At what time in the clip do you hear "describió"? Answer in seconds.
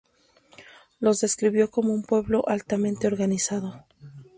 1.19-1.69